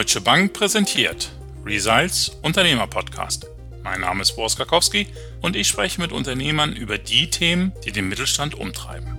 [0.00, 1.30] Deutsche Bank präsentiert
[1.62, 3.46] Results Unternehmer Podcast.
[3.82, 5.06] Mein Name ist Boris Karkowski
[5.42, 9.18] und ich spreche mit Unternehmern über die Themen, die den Mittelstand umtreiben.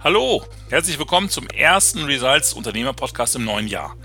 [0.00, 3.96] Hallo, herzlich willkommen zum ersten Results Unternehmer Podcast im neuen Jahr.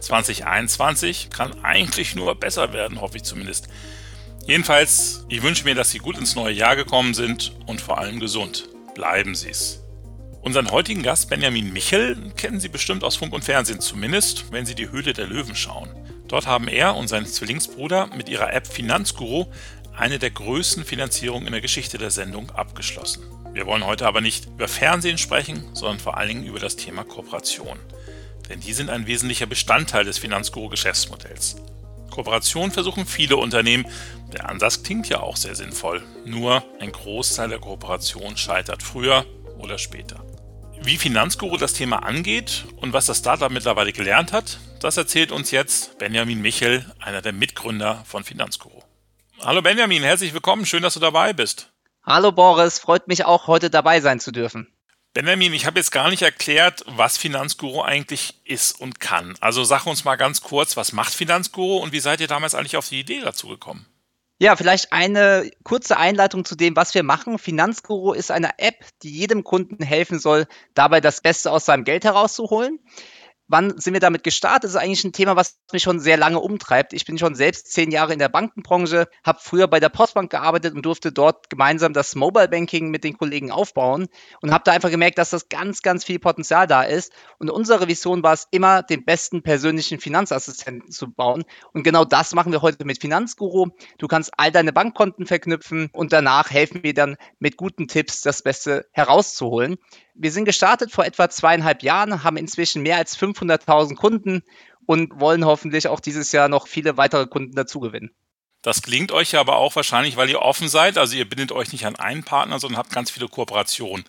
[0.00, 3.68] 2021 kann eigentlich nur besser werden, hoffe ich zumindest.
[4.46, 8.20] Jedenfalls, ich wünsche mir, dass Sie gut ins neue Jahr gekommen sind und vor allem
[8.20, 8.68] gesund.
[8.94, 9.85] Bleiben Sie es.
[10.46, 14.76] Unseren heutigen Gast Benjamin Michel kennen Sie bestimmt aus Funk und Fernsehen, zumindest wenn Sie
[14.76, 15.88] die Höhle der Löwen schauen.
[16.28, 19.46] Dort haben er und sein Zwillingsbruder mit ihrer App Finanzguru
[19.96, 23.24] eine der größten Finanzierungen in der Geschichte der Sendung abgeschlossen.
[23.54, 27.02] Wir wollen heute aber nicht über Fernsehen sprechen, sondern vor allen Dingen über das Thema
[27.02, 27.80] Kooperation.
[28.48, 31.56] Denn die sind ein wesentlicher Bestandteil des Finanzguru-Geschäftsmodells.
[32.12, 33.84] Kooperation versuchen viele Unternehmen.
[34.32, 36.04] Der Ansatz klingt ja auch sehr sinnvoll.
[36.24, 39.26] Nur ein Großteil der Kooperation scheitert früher
[39.58, 40.25] oder später.
[40.82, 45.50] Wie Finanzguru das Thema angeht und was das Startup mittlerweile gelernt hat, das erzählt uns
[45.50, 48.82] jetzt Benjamin Michel, einer der Mitgründer von Finanzguru.
[49.42, 51.72] Hallo Benjamin, herzlich willkommen, schön, dass du dabei bist.
[52.04, 54.68] Hallo Boris, freut mich auch, heute dabei sein zu dürfen.
[55.12, 59.34] Benjamin, ich habe jetzt gar nicht erklärt, was Finanzguru eigentlich ist und kann.
[59.40, 62.76] Also sag uns mal ganz kurz, was macht Finanzguru und wie seid ihr damals eigentlich
[62.76, 63.86] auf die Idee dazu gekommen?
[64.38, 67.38] Ja, vielleicht eine kurze Einleitung zu dem, was wir machen.
[67.38, 72.04] Finanzguru ist eine App, die jedem Kunden helfen soll, dabei das Beste aus seinem Geld
[72.04, 72.78] herauszuholen.
[73.48, 74.64] Wann sind wir damit gestartet?
[74.64, 76.92] Das ist eigentlich ein Thema, was mich schon sehr lange umtreibt.
[76.92, 80.74] Ich bin schon selbst zehn Jahre in der Bankenbranche, habe früher bei der Postbank gearbeitet
[80.74, 84.08] und durfte dort gemeinsam das Mobile Banking mit den Kollegen aufbauen
[84.40, 87.12] und habe da einfach gemerkt, dass das ganz, ganz viel Potenzial da ist.
[87.38, 91.44] Und unsere Vision war es immer, den besten persönlichen Finanzassistenten zu bauen.
[91.72, 93.68] Und genau das machen wir heute mit Finanzguru.
[93.98, 98.42] Du kannst all deine Bankkonten verknüpfen und danach helfen wir dann mit guten Tipps, das
[98.42, 99.76] Beste herauszuholen.
[100.18, 104.42] Wir sind gestartet vor etwa zweieinhalb Jahren, haben inzwischen mehr als 500.000 Kunden
[104.86, 108.14] und wollen hoffentlich auch dieses Jahr noch viele weitere Kunden dazugewinnen.
[108.62, 110.98] Das klingt euch ja aber auch wahrscheinlich, weil ihr offen seid.
[110.98, 114.04] Also ihr bindet euch nicht an einen Partner, sondern habt ganz viele Kooperationen.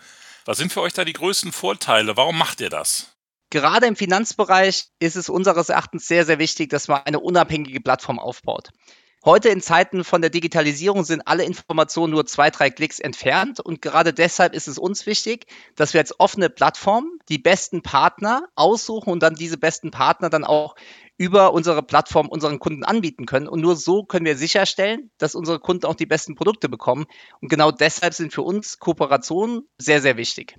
[0.45, 2.15] Was sind für euch da die größten Vorteile?
[2.15, 3.17] Warum macht ihr das?
[3.49, 8.19] Gerade im Finanzbereich ist es unseres Erachtens sehr, sehr wichtig, dass man eine unabhängige Plattform
[8.19, 8.69] aufbaut.
[9.27, 13.81] Heute in Zeiten von der Digitalisierung sind alle Informationen nur zwei, drei Klicks entfernt und
[13.81, 19.09] gerade deshalb ist es uns wichtig, dass wir als offene Plattform die besten Partner aussuchen
[19.11, 20.77] und dann diese besten Partner dann auch
[21.17, 23.49] über unsere Plattform unseren Kunden anbieten können.
[23.49, 27.05] Und nur so können wir sicherstellen, dass unsere Kunden auch die besten Produkte bekommen.
[27.41, 30.57] Und genau deshalb sind für uns Kooperationen sehr, sehr wichtig.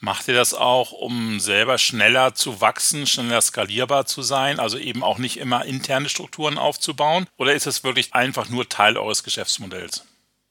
[0.00, 5.02] Macht ihr das auch, um selber schneller zu wachsen, schneller skalierbar zu sein, also eben
[5.02, 7.26] auch nicht immer interne Strukturen aufzubauen?
[7.36, 10.04] Oder ist es wirklich einfach nur Teil eures Geschäftsmodells?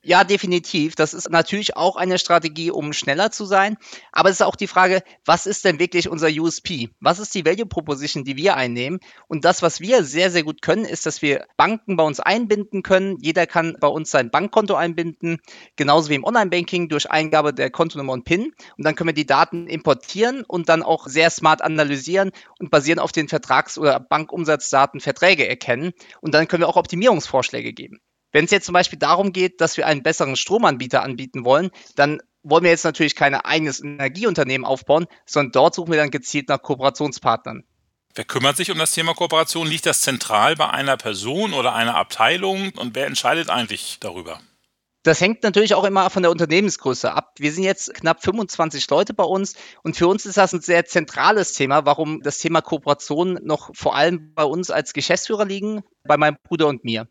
[0.04, 0.96] Ja, definitiv.
[0.96, 3.78] Das ist natürlich auch eine Strategie, um schneller zu sein.
[4.14, 6.92] Aber es ist auch die Frage, was ist denn wirklich unser USP?
[7.02, 9.00] Was ist die Value Proposition, die wir einnehmen?
[9.28, 12.84] Und das, was wir sehr, sehr gut können, ist, dass wir Banken bei uns einbinden
[12.84, 13.18] können.
[13.22, 15.40] Jeder kann bei uns sein Bankkonto einbinden,
[15.76, 18.54] genauso wie im Online-Banking durch Eingabe der Kontonummer und PIN.
[18.78, 23.00] Und dann können wir die Daten importieren und dann auch sehr smart analysieren und basieren
[23.00, 25.92] auf den Vertrags- oder Bankumsatzdaten Verträge erkennen.
[26.22, 28.00] Und dann können wir auch Optimierungsvorschläge geben.
[28.32, 32.20] Wenn es jetzt zum Beispiel darum geht, dass wir einen besseren Stromanbieter anbieten wollen, dann
[32.44, 36.62] wollen wir jetzt natürlich kein eigenes Energieunternehmen aufbauen, sondern dort suchen wir dann gezielt nach
[36.62, 37.64] Kooperationspartnern.
[38.16, 39.68] Wer kümmert sich um das Thema Kooperation?
[39.68, 42.72] Liegt das zentral bei einer Person oder einer Abteilung?
[42.76, 44.40] Und wer entscheidet eigentlich darüber?
[45.04, 47.36] Das hängt natürlich auch immer von der Unternehmensgröße ab.
[47.38, 50.86] Wir sind jetzt knapp 25 Leute bei uns und für uns ist das ein sehr
[50.86, 56.18] zentrales Thema, warum das Thema Kooperation noch vor allem bei uns als Geschäftsführer liegen, bei
[56.18, 57.08] meinem Bruder und mir.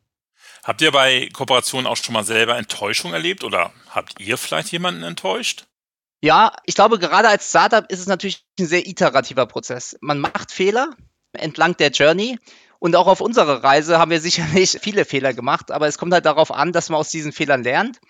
[0.67, 5.05] Habt ihr bei Kooperationen auch schon mal selber Enttäuschung erlebt oder habt ihr vielleicht jemanden
[5.05, 5.67] enttäuscht?
[6.25, 9.97] Ja, ich glaube, gerade als Startup ist es natürlich ein sehr iterativer Prozess.
[10.01, 10.91] Man macht Fehler
[11.33, 12.41] entlang der Journey
[12.81, 16.27] und auch auf unserer Reise haben wir sicherlich viele Fehler gemacht, aber es kommt halt
[16.27, 18.01] darauf an, dass man aus diesen Fehlern lernt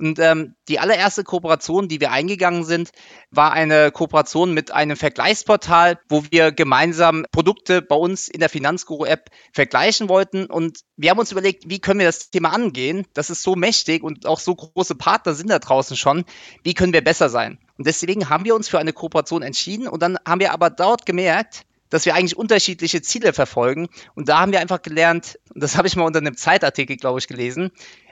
[0.00, 2.90] und ähm, die allererste Kooperation, die wir eingegangen sind,
[3.30, 9.30] war eine Kooperation mit einem Vergleichsportal, wo wir gemeinsam Produkte bei uns in der Finanzguru-App
[9.52, 10.46] vergleichen wollten.
[10.46, 13.06] Und wir haben uns überlegt, wie können wir das Thema angehen?
[13.12, 16.24] Das ist so mächtig und auch so große Partner sind da draußen schon.
[16.64, 17.58] Wie können wir besser sein?
[17.76, 19.86] Und deswegen haben wir uns für eine Kooperation entschieden.
[19.86, 23.88] Und dann haben wir aber dort gemerkt, dass wir eigentlich unterschiedliche Ziele verfolgen.
[24.14, 27.18] Und da haben wir einfach gelernt, und das habe ich mal unter einem Zeitartikel, glaube
[27.18, 27.70] ich, gelesen,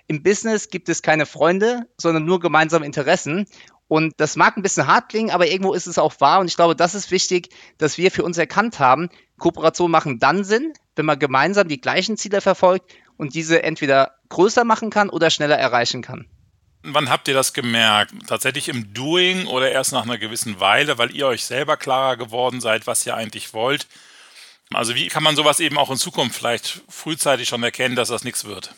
[0.08, 3.46] im Business gibt es keine Freunde, sondern nur gemeinsame Interessen.
[3.88, 6.40] Und das mag ein bisschen hart klingen, aber irgendwo ist es auch wahr.
[6.40, 9.08] Und ich glaube, das ist wichtig, dass wir für uns erkannt haben,
[9.38, 14.64] Kooperationen machen dann Sinn, wenn man gemeinsam die gleichen Ziele verfolgt und diese entweder größer
[14.64, 16.26] machen kann oder schneller erreichen kann.
[16.82, 18.12] Wann habt ihr das gemerkt?
[18.26, 22.60] Tatsächlich im Doing oder erst nach einer gewissen Weile, weil ihr euch selber klarer geworden
[22.60, 23.86] seid, was ihr eigentlich wollt?
[24.72, 28.24] Also wie kann man sowas eben auch in Zukunft vielleicht frühzeitig schon erkennen, dass das
[28.24, 28.74] nichts wird?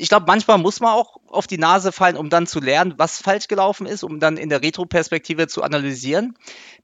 [0.00, 3.18] Ich glaube, manchmal muss man auch auf die Nase fallen, um dann zu lernen, was
[3.18, 6.36] falsch gelaufen ist, um dann in der Retro-Perspektive zu analysieren.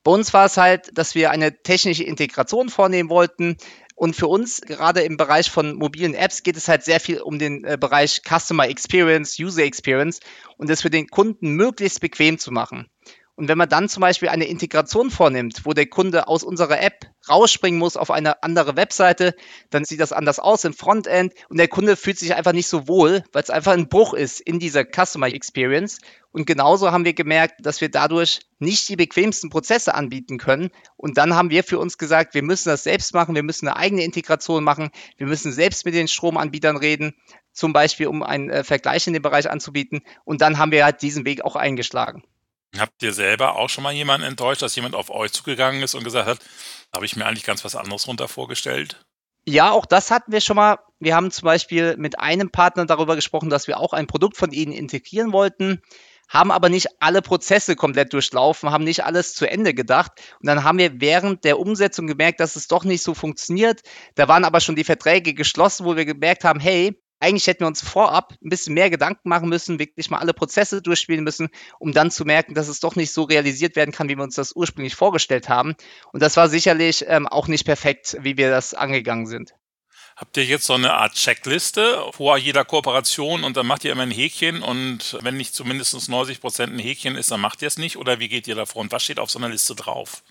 [0.05, 3.57] Bei uns war es halt, dass wir eine technische Integration vornehmen wollten,
[3.99, 7.39] und für uns, gerade im Bereich von mobilen Apps, geht es halt sehr viel um
[7.39, 10.21] den äh, Bereich Customer Experience, User Experience
[10.59, 12.91] und es für den Kunden möglichst bequem zu machen.
[13.37, 17.05] Und wenn man dann zum Beispiel eine Integration vornimmt, wo der Kunde aus unserer App
[17.29, 19.35] rausspringen muss auf eine andere Webseite,
[19.69, 22.89] dann sieht das anders aus im Frontend und der Kunde fühlt sich einfach nicht so
[22.89, 25.99] wohl, weil es einfach ein Bruch ist in dieser Customer Experience.
[26.33, 30.71] Und genauso haben wir gemerkt, dass wir dadurch nicht die bequemsten Prozesse anbieten können.
[30.97, 33.77] Und dann haben wir für uns gesagt, wir müssen das selbst machen, wir müssen eine
[33.77, 37.15] eigene Integration machen, wir müssen selbst mit den Stromanbietern reden,
[37.53, 40.01] zum Beispiel um einen äh, Vergleich in dem Bereich anzubieten.
[40.25, 42.23] Und dann haben wir halt diesen Weg auch eingeschlagen.
[42.79, 46.05] Habt ihr selber auch schon mal jemanden enttäuscht, dass jemand auf euch zugegangen ist und
[46.05, 46.39] gesagt hat,
[46.95, 49.01] habe ich mir eigentlich ganz was anderes runter vorgestellt?
[49.49, 50.79] Ja, auch das hatten wir schon mal.
[50.99, 54.51] Wir haben zum Beispiel mit einem Partner darüber gesprochen, dass wir auch ein Produkt von
[54.51, 55.83] ihnen integrieren wollten,
[56.29, 60.13] haben aber nicht alle Prozesse komplett durchlaufen, haben nicht alles zu Ende gedacht.
[60.41, 63.83] Und dann haben wir während der Umsetzung gemerkt, dass es doch nicht so funktioniert.
[64.17, 67.67] Da waren aber schon die Verträge geschlossen, wo wir gemerkt haben, hey, eigentlich hätten wir
[67.67, 71.49] uns vorab ein bisschen mehr Gedanken machen müssen, wirklich mal alle Prozesse durchspielen müssen,
[71.79, 74.35] um dann zu merken, dass es doch nicht so realisiert werden kann, wie wir uns
[74.35, 75.75] das ursprünglich vorgestellt haben.
[76.13, 79.55] Und das war sicherlich ähm, auch nicht perfekt, wie wir das angegangen sind.
[80.17, 84.03] Habt ihr jetzt so eine Art Checkliste vor jeder Kooperation und dann macht ihr immer
[84.03, 87.77] ein Häkchen und wenn nicht zumindest 90 Prozent ein Häkchen ist, dann macht ihr es
[87.77, 90.23] nicht oder wie geht ihr davor und was steht auf so einer Liste drauf?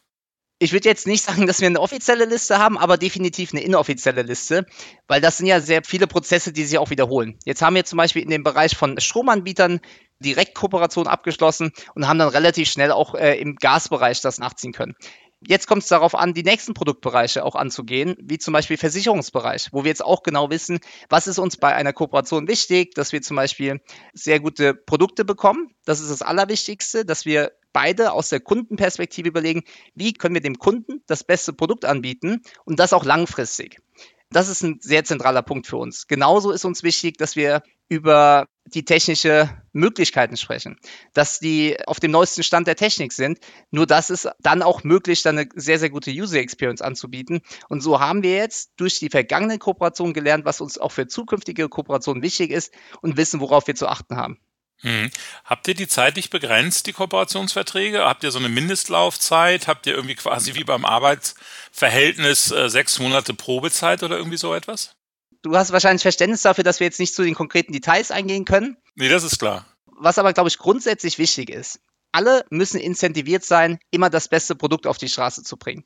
[0.59, 4.21] Ich würde jetzt nicht sagen, dass wir eine offizielle Liste haben, aber definitiv eine inoffizielle
[4.21, 4.65] Liste,
[5.07, 7.37] weil das sind ja sehr viele Prozesse, die sich auch wiederholen.
[7.45, 9.81] Jetzt haben wir zum Beispiel in dem Bereich von Stromanbietern
[10.19, 14.95] direkt Kooperation abgeschlossen und haben dann relativ schnell auch äh, im Gasbereich das nachziehen können.
[15.41, 19.83] Jetzt kommt es darauf an, die nächsten Produktbereiche auch anzugehen, wie zum Beispiel Versicherungsbereich, wo
[19.83, 20.79] wir jetzt auch genau wissen,
[21.09, 23.81] was ist uns bei einer Kooperation wichtig, dass wir zum Beispiel
[24.13, 25.75] sehr gute Produkte bekommen.
[25.85, 30.57] Das ist das Allerwichtigste, dass wir beide aus der Kundenperspektive überlegen, wie können wir dem
[30.57, 33.81] Kunden das beste Produkt anbieten und das auch langfristig.
[34.31, 36.07] Das ist ein sehr zentraler Punkt für uns.
[36.07, 40.77] Genauso ist uns wichtig, dass wir über die technische Möglichkeiten sprechen,
[41.13, 43.39] dass die auf dem neuesten Stand der Technik sind.
[43.69, 47.41] Nur das ist dann auch möglich, dann eine sehr, sehr gute User Experience anzubieten.
[47.69, 51.69] Und so haben wir jetzt durch die vergangenen Kooperationen gelernt, was uns auch für zukünftige
[51.69, 54.39] Kooperationen wichtig ist und wissen, worauf wir zu achten haben.
[54.81, 55.09] Hm.
[55.45, 58.03] Habt ihr die zeitlich begrenzt, die Kooperationsverträge?
[58.03, 59.67] Habt ihr so eine Mindestlaufzeit?
[59.67, 64.95] Habt ihr irgendwie quasi wie beim Arbeitsverhältnis äh, sechs Monate Probezeit oder irgendwie so etwas?
[65.45, 68.77] Du hast wahrscheinlich Verständnis dafür, dass wir jetzt nicht zu den konkreten Details eingehen können.
[68.95, 69.63] Nee, das ist klar.
[69.85, 71.81] Was aber, glaube ich, grundsätzlich wichtig ist,
[72.11, 75.85] alle müssen incentiviert sein, immer das beste Produkt auf die Straße zu bringen.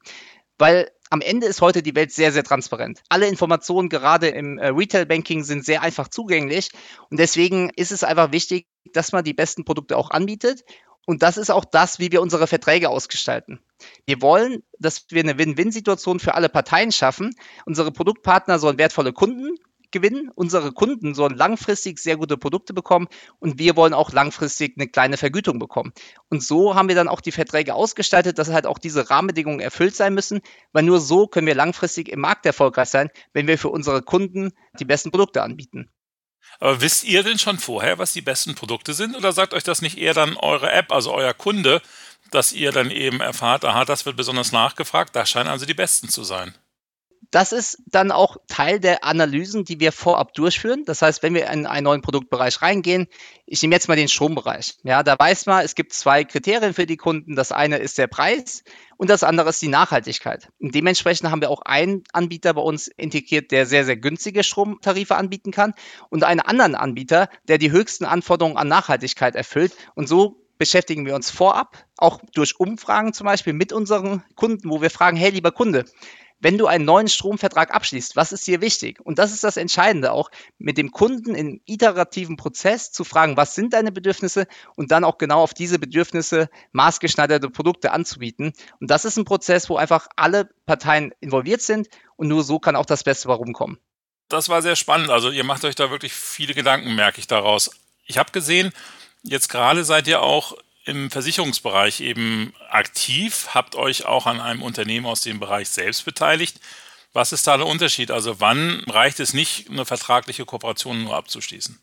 [0.57, 3.01] Weil am Ende ist heute die Welt sehr, sehr transparent.
[3.09, 6.69] Alle Informationen, gerade im äh, Retail-Banking, sind sehr einfach zugänglich.
[7.09, 10.63] Und deswegen ist es einfach wichtig, dass man die besten Produkte auch anbietet.
[11.09, 13.59] Und das ist auch das, wie wir unsere Verträge ausgestalten.
[14.05, 17.33] Wir wollen, dass wir eine Win-Win-Situation für alle Parteien schaffen.
[17.65, 19.55] Unsere Produktpartner sollen wertvolle Kunden
[19.89, 20.29] gewinnen.
[20.35, 23.07] Unsere Kunden sollen langfristig sehr gute Produkte bekommen
[23.39, 25.93] und wir wollen auch langfristig eine kleine Vergütung bekommen.
[26.29, 29.95] Und so haben wir dann auch die Verträge ausgestaltet, dass halt auch diese Rahmenbedingungen erfüllt
[29.95, 30.41] sein müssen,
[30.73, 34.51] weil nur so können wir langfristig im Markt erfolgreich sein, wenn wir für unsere Kunden
[34.79, 35.89] die besten Produkte anbieten.
[36.59, 39.81] Aber wisst ihr denn schon vorher, was die besten Produkte sind oder sagt euch das
[39.81, 41.81] nicht eher dann eure App, also euer Kunde,
[42.31, 46.09] dass ihr dann eben erfahrt, aha, das wird besonders nachgefragt, da scheinen also die besten
[46.09, 46.53] zu sein?
[47.31, 50.83] Das ist dann auch Teil der Analysen, die wir vorab durchführen.
[50.85, 53.07] Das heißt, wenn wir in einen neuen Produktbereich reingehen,
[53.45, 54.77] ich nehme jetzt mal den Strombereich.
[54.83, 57.35] Ja, da weiß man, es gibt zwei Kriterien für die Kunden.
[57.35, 58.63] Das eine ist der Preis
[58.97, 60.49] und das andere ist die Nachhaltigkeit.
[60.59, 65.15] Und dementsprechend haben wir auch einen Anbieter bei uns integriert, der sehr, sehr günstige Stromtarife
[65.15, 65.73] anbieten kann
[66.09, 69.73] und einen anderen Anbieter, der die höchsten Anforderungen an Nachhaltigkeit erfüllt.
[69.93, 74.81] Und so beschäftigen wir uns vorab, auch durch Umfragen zum Beispiel mit unseren Kunden, wo
[74.81, 75.85] wir fragen, hey, lieber Kunde,
[76.39, 78.99] wenn du einen neuen Stromvertrag abschließt, was ist dir wichtig?
[79.01, 83.55] Und das ist das Entscheidende auch, mit dem Kunden im iterativen Prozess zu fragen, was
[83.55, 88.53] sind deine Bedürfnisse und dann auch genau auf diese Bedürfnisse maßgeschneiderte Produkte anzubieten.
[88.79, 92.75] Und das ist ein Prozess, wo einfach alle Parteien involviert sind und nur so kann
[92.75, 93.77] auch das Beste warum kommen.
[94.29, 95.09] Das war sehr spannend.
[95.09, 97.71] Also ihr macht euch da wirklich viele Gedanken, merke ich daraus.
[98.05, 98.71] Ich habe gesehen,
[99.23, 100.55] jetzt gerade seid ihr auch
[100.89, 106.59] im Versicherungsbereich eben aktiv, habt euch auch an einem Unternehmen aus dem Bereich selbst beteiligt.
[107.13, 108.11] Was ist da der Unterschied?
[108.11, 111.79] Also wann reicht es nicht, eine vertragliche Kooperation nur abzuschließen?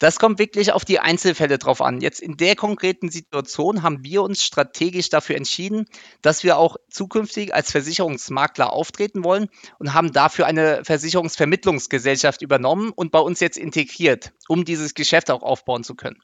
[0.00, 2.00] Das kommt wirklich auf die Einzelfälle drauf an.
[2.00, 5.86] Jetzt in der konkreten Situation haben wir uns strategisch dafür entschieden,
[6.20, 9.48] dass wir auch zukünftig als Versicherungsmakler auftreten wollen
[9.78, 15.42] und haben dafür eine Versicherungsvermittlungsgesellschaft übernommen und bei uns jetzt integriert, um dieses Geschäft auch
[15.42, 16.20] aufbauen zu können.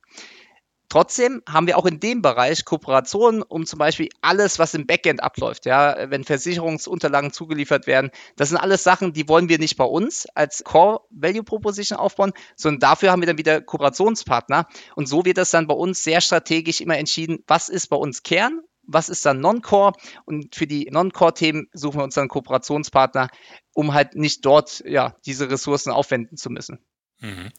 [0.91, 5.23] Trotzdem haben wir auch in dem Bereich Kooperationen, um zum Beispiel alles, was im Backend
[5.23, 9.85] abläuft, ja, wenn Versicherungsunterlagen zugeliefert werden, das sind alles Sachen, die wollen wir nicht bei
[9.85, 14.67] uns als Core Value Proposition aufbauen, sondern dafür haben wir dann wieder Kooperationspartner.
[14.97, 18.25] Und so wird das dann bei uns sehr strategisch immer entschieden, was ist bei uns
[18.25, 18.61] Kern
[18.93, 19.93] was ist dann Non-Core?
[20.25, 23.29] Und für die Non-Core-Themen suchen wir uns dann Kooperationspartner,
[23.73, 26.81] um halt nicht dort ja, diese Ressourcen aufwenden zu müssen.
[27.21, 27.51] Mhm.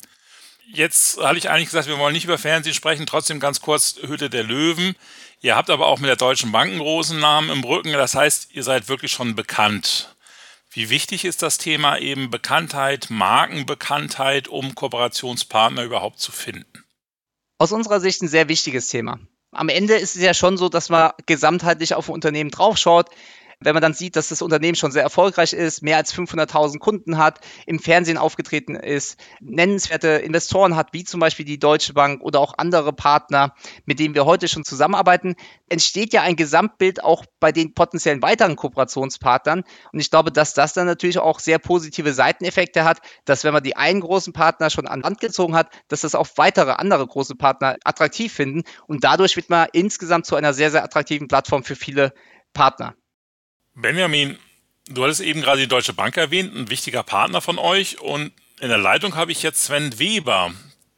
[0.68, 4.30] Jetzt hatte ich eigentlich gesagt, wir wollen nicht über Fernsehen sprechen, trotzdem ganz kurz Hütte
[4.30, 4.96] der Löwen.
[5.42, 8.50] Ihr habt aber auch mit der Deutschen Bank einen großen Namen im Rücken, das heißt,
[8.54, 10.16] ihr seid wirklich schon bekannt.
[10.74, 16.86] Wie wichtig ist das Thema eben Bekanntheit, Markenbekanntheit, um Kooperationspartner überhaupt zu finden?
[17.58, 19.20] Aus unserer Sicht ein sehr wichtiges Thema.
[19.52, 23.10] Am Ende ist es ja schon so, dass man gesamtheitlich auf ein Unternehmen draufschaut.
[23.64, 27.18] Wenn man dann sieht, dass das Unternehmen schon sehr erfolgreich ist, mehr als 500.000 Kunden
[27.18, 32.40] hat, im Fernsehen aufgetreten ist, nennenswerte Investoren hat, wie zum Beispiel die Deutsche Bank oder
[32.40, 33.54] auch andere Partner,
[33.86, 35.36] mit denen wir heute schon zusammenarbeiten,
[35.70, 39.64] entsteht ja ein Gesamtbild auch bei den potenziellen weiteren Kooperationspartnern.
[39.94, 43.64] Und ich glaube, dass das dann natürlich auch sehr positive Seiteneffekte hat, dass wenn man
[43.64, 47.36] die einen großen Partner schon an Land gezogen hat, dass das auch weitere andere große
[47.36, 48.64] Partner attraktiv finden.
[48.88, 52.14] Und dadurch wird man insgesamt zu einer sehr, sehr attraktiven Plattform für viele
[52.54, 52.96] Partner.
[53.74, 54.38] Benjamin,
[54.88, 58.02] du hattest eben gerade die Deutsche Bank erwähnt, ein wichtiger Partner von euch.
[58.02, 60.52] Und in der Leitung habe ich jetzt Sven Weber,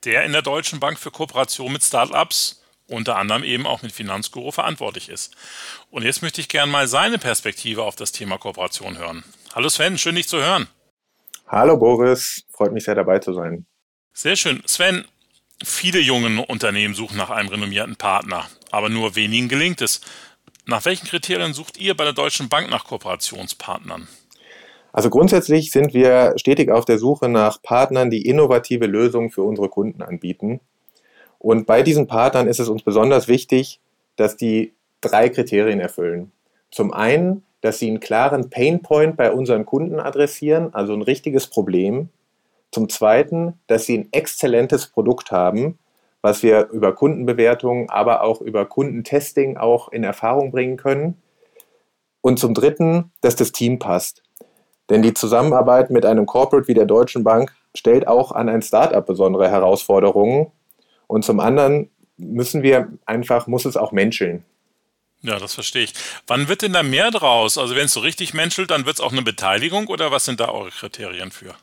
[0.06, 4.51] der in der Deutschen Bank für Kooperation mit Startups, unter anderem eben auch mit Finanzguru
[4.51, 5.36] verantwortlich ist.
[5.89, 9.24] Und jetzt möchte ich gerne mal seine Perspektive auf das Thema Kooperation hören.
[9.56, 10.68] Hallo Sven, schön dich zu hören.
[11.48, 13.65] Hallo Boris, freut mich sehr dabei zu sein.
[14.13, 14.62] Sehr schön.
[14.65, 15.06] Sven,
[15.63, 20.01] viele junge Unternehmen suchen nach einem renommierten Partner, aber nur wenigen gelingt es.
[20.65, 24.08] Nach welchen Kriterien sucht ihr bei der Deutschen Bank nach Kooperationspartnern?
[24.93, 29.67] Also grundsätzlich sind wir stetig auf der Suche nach Partnern, die innovative Lösungen für unsere
[29.67, 30.62] Kunden anbieten.
[31.39, 33.82] Und bei diesen Partnern ist es uns besonders wichtig,
[34.15, 36.32] dass die drei Kriterien erfüllen.
[36.72, 42.10] Zum einen, dass sie einen klaren Painpoint bei unseren Kunden adressieren, also ein richtiges Problem.
[42.72, 45.77] Zum zweiten, dass sie ein exzellentes Produkt haben,
[46.24, 51.22] was wir über Kundenbewertungen, aber auch über Kundentesting auch in Erfahrung bringen können.
[52.22, 54.24] Und zum Dritten, dass das Team passt.
[54.89, 59.06] Denn die Zusammenarbeit mit einem Corporate wie der Deutschen Bank stellt auch an ein Startup
[59.06, 60.51] besondere Herausforderungen.
[61.08, 64.46] Und zum anderen müssen wir einfach, muss es auch menscheln.
[65.24, 65.94] Ja, das verstehe ich.
[66.27, 67.58] Wann wird denn da mehr draus?
[67.58, 70.39] Also wenn es so richtig menschelt, dann wird es auch eine Beteiligung oder was sind
[70.39, 71.53] da eure Kriterien für?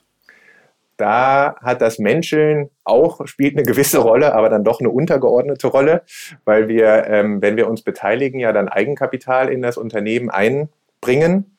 [1.00, 6.02] Da hat das Menscheln auch, spielt eine gewisse Rolle, aber dann doch eine untergeordnete Rolle,
[6.44, 11.56] weil wir, ähm, wenn wir uns beteiligen, ja dann Eigenkapital in das Unternehmen einbringen.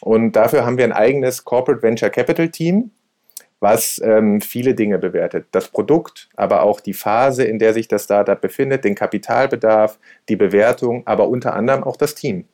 [0.00, 2.90] Und dafür haben wir ein eigenes Corporate Venture Capital Team,
[3.60, 5.46] was ähm, viele Dinge bewertet.
[5.52, 10.36] Das Produkt, aber auch die Phase, in der sich das Startup befindet, den Kapitalbedarf, die
[10.36, 12.44] Bewertung, aber unter anderem auch das Team.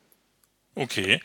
[0.74, 1.20] Okay.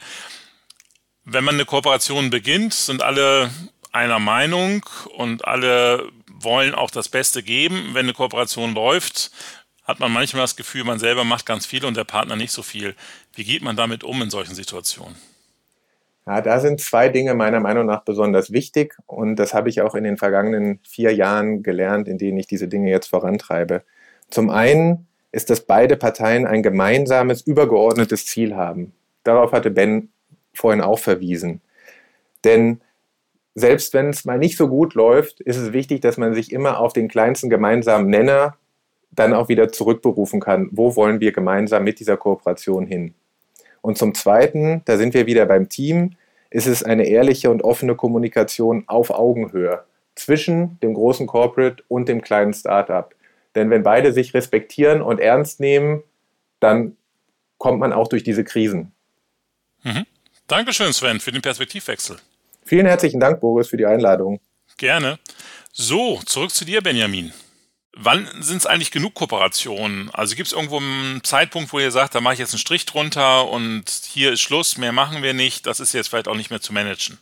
[1.25, 3.49] Wenn man eine Kooperation beginnt, sind alle
[3.93, 4.85] einer Meinung
[5.15, 7.91] und alle wollen auch das Beste geben.
[7.93, 9.31] Wenn eine Kooperation läuft,
[9.83, 12.63] hat man manchmal das Gefühl, man selber macht ganz viel und der Partner nicht so
[12.63, 12.95] viel.
[13.35, 15.15] Wie geht man damit um in solchen Situationen?
[16.25, 19.93] Ja, da sind zwei Dinge meiner Meinung nach besonders wichtig und das habe ich auch
[19.93, 23.83] in den vergangenen vier Jahren gelernt, in denen ich diese Dinge jetzt vorantreibe.
[24.29, 28.93] Zum einen ist, dass beide Parteien ein gemeinsames, übergeordnetes Ziel haben.
[29.23, 30.09] Darauf hatte Ben
[30.53, 31.61] vorhin auch verwiesen.
[32.45, 32.79] Denn
[33.55, 36.79] selbst wenn es mal nicht so gut läuft, ist es wichtig, dass man sich immer
[36.79, 38.57] auf den kleinsten gemeinsamen Nenner
[39.11, 40.69] dann auch wieder zurückberufen kann.
[40.71, 43.13] Wo wollen wir gemeinsam mit dieser Kooperation hin?
[43.81, 46.15] Und zum Zweiten, da sind wir wieder beim Team,
[46.49, 49.83] ist es eine ehrliche und offene Kommunikation auf Augenhöhe
[50.15, 53.13] zwischen dem großen Corporate und dem kleinen Startup.
[53.55, 56.03] Denn wenn beide sich respektieren und ernst nehmen,
[56.59, 56.95] dann
[57.57, 58.93] kommt man auch durch diese Krisen.
[59.83, 60.05] Mhm.
[60.47, 62.17] Dankeschön, Sven, für den Perspektivwechsel.
[62.73, 64.39] Vielen herzlichen Dank, Boris, für die Einladung.
[64.77, 65.19] Gerne.
[65.73, 67.31] So, zurück zu dir, Benjamin.
[67.95, 70.09] Wann sind es eigentlich genug Kooperationen?
[70.09, 72.87] Also gibt es irgendwo einen Zeitpunkt, wo ihr sagt, da mache ich jetzt einen Strich
[72.87, 76.49] drunter und hier ist Schluss, mehr machen wir nicht, das ist jetzt vielleicht auch nicht
[76.49, 77.19] mehr zu managen?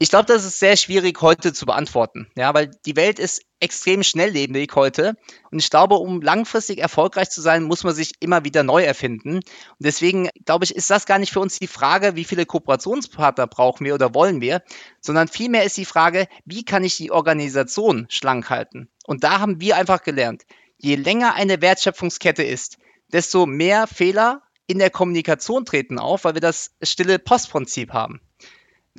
[0.00, 4.04] Ich glaube, das ist sehr schwierig heute zu beantworten, ja, weil die Welt ist extrem
[4.04, 5.16] schnelllebig heute
[5.50, 9.38] und ich glaube, um langfristig erfolgreich zu sein, muss man sich immer wieder neu erfinden.
[9.38, 9.44] Und
[9.80, 13.84] deswegen glaube ich, ist das gar nicht für uns die Frage, wie viele Kooperationspartner brauchen
[13.84, 14.62] wir oder wollen wir,
[15.00, 18.88] sondern vielmehr ist die Frage, wie kann ich die Organisation schlank halten?
[19.04, 20.44] Und da haben wir einfach gelernt,
[20.76, 22.78] je länger eine Wertschöpfungskette ist,
[23.12, 28.20] desto mehr Fehler in der Kommunikation treten auf, weil wir das stille Postprinzip haben.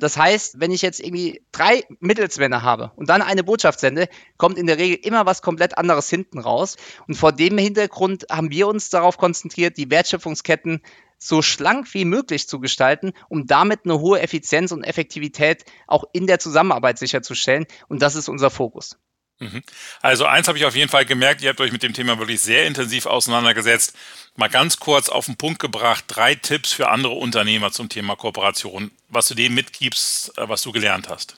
[0.00, 4.58] Das heißt, wenn ich jetzt irgendwie drei Mittelsmänner habe und dann eine Botschaft sende, kommt
[4.58, 6.76] in der Regel immer was komplett anderes hinten raus.
[7.06, 10.82] Und vor dem Hintergrund haben wir uns darauf konzentriert, die Wertschöpfungsketten
[11.18, 16.26] so schlank wie möglich zu gestalten, um damit eine hohe Effizienz und Effektivität auch in
[16.26, 17.66] der Zusammenarbeit sicherzustellen.
[17.88, 18.98] Und das ist unser Fokus.
[19.40, 19.62] Mhm.
[20.02, 22.42] Also eins habe ich auf jeden Fall gemerkt, ihr habt euch mit dem Thema wirklich
[22.42, 23.96] sehr intensiv auseinandergesetzt.
[24.36, 28.90] Mal ganz kurz auf den Punkt gebracht, drei Tipps für andere Unternehmer zum Thema Kooperation,
[29.08, 31.36] was du denen mitgibst, äh, was du gelernt hast.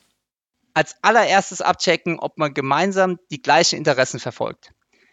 [0.75, 4.73] Als allererstes abchecken, ob man gemeinsam die gleichen Interessen verfolgt.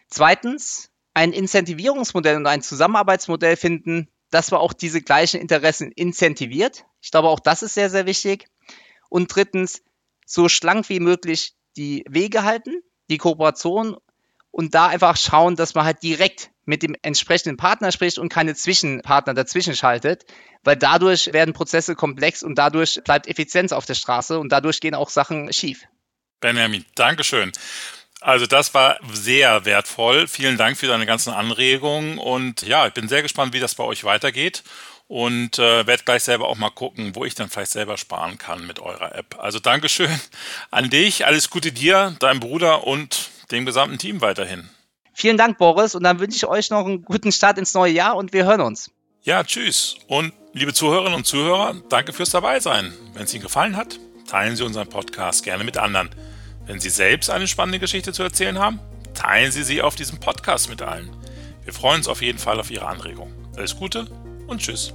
[0.10, 6.86] Zweitens, ein Incentivierungsmodell und ein Zusammenarbeitsmodell finden, das man auch diese gleichen Interessen incentiviert.
[7.02, 8.48] Ich glaube, auch das ist sehr, sehr wichtig.
[9.10, 9.84] Und drittens,
[10.26, 13.98] so schlank wie möglich die Wege halten, die Kooperation
[14.52, 18.56] und da einfach schauen, dass man halt direkt mit dem entsprechenden Partner spricht und keine
[18.56, 20.26] Zwischenpartner dazwischen schaltet,
[20.64, 24.96] weil dadurch werden Prozesse komplex und dadurch bleibt Effizienz auf der Straße und dadurch gehen
[24.96, 25.84] auch Sachen schief.
[26.40, 27.52] Benjamin, Dankeschön.
[28.22, 30.28] Also das war sehr wertvoll.
[30.28, 33.84] Vielen Dank für deine ganzen Anregungen und ja, ich bin sehr gespannt, wie das bei
[33.84, 34.64] euch weitergeht
[35.10, 38.66] und äh, werde gleich selber auch mal gucken, wo ich dann vielleicht selber sparen kann
[38.68, 39.38] mit eurer App.
[39.40, 40.22] Also Dankeschön
[40.72, 44.70] an dich, alles Gute dir, deinem Bruder und dem gesamten Team weiterhin.
[45.14, 48.16] Vielen Dank, Boris, und dann wünsche ich euch noch einen guten Start ins neue Jahr
[48.16, 48.92] und wir hören uns.
[49.24, 49.98] Ja, tschüss.
[50.08, 52.94] Und liebe Zuhörerinnen und Zuhörer, danke fürs Dabeisein.
[53.16, 54.00] Wenn es Ihnen gefallen hat,
[54.30, 56.10] teilen Sie unseren Podcast gerne mit anderen.
[56.68, 58.80] Wenn Sie selbst eine spannende Geschichte zu erzählen haben,
[59.16, 61.10] teilen Sie sie auf diesem Podcast mit allen.
[61.64, 63.34] Wir freuen uns auf jeden Fall auf Ihre Anregung.
[63.58, 64.08] Alles Gute
[64.50, 64.94] und tschüss.